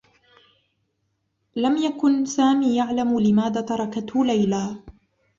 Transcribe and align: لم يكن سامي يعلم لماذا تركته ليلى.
لم 1.55 1.77
يكن 1.77 2.25
سامي 2.25 2.75
يعلم 2.75 3.19
لماذا 3.19 3.61
تركته 3.61 4.25
ليلى. 4.25 4.75